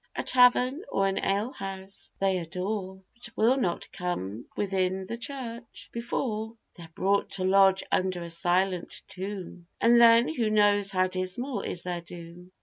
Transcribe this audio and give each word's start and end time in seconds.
A 0.15 0.23
tavern, 0.23 0.83
or 0.91 1.05
an 1.07 1.19
alehouse, 1.19 2.09
they 2.17 2.39
adore, 2.39 2.93
And 3.13 3.29
will 3.35 3.55
not 3.55 3.91
come 3.91 4.45
within 4.57 5.05
the 5.05 5.15
church 5.19 5.89
before 5.91 6.57
They're 6.73 6.89
brought 6.95 7.29
to 7.33 7.43
lodge 7.43 7.83
under 7.91 8.23
a 8.23 8.29
silent 8.31 9.03
tomb, 9.07 9.67
And 9.79 10.01
then 10.01 10.33
who 10.33 10.49
knows 10.49 10.89
how 10.89 11.05
dismal 11.05 11.61
is 11.61 11.83
their 11.83 12.01
doom! 12.01 12.51